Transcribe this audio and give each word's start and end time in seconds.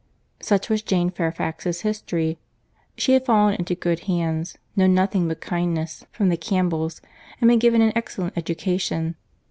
Such 0.41 0.67
was 0.67 0.81
Jane 0.81 1.11
Fairfax's 1.11 1.81
history. 1.81 2.39
She 2.97 3.11
had 3.13 3.23
fallen 3.23 3.53
into 3.53 3.75
good 3.75 3.99
hands, 4.05 4.57
known 4.75 4.95
nothing 4.95 5.27
but 5.27 5.41
kindness 5.41 6.07
from 6.11 6.29
the 6.29 6.37
Campbells, 6.37 7.01
and 7.39 7.47
been 7.47 7.59
given 7.59 7.81
an 7.83 7.93
excellent 7.95 8.35
education. 8.35 9.15